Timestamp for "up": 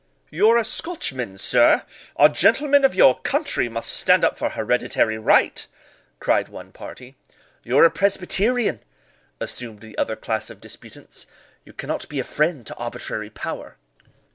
4.23-4.35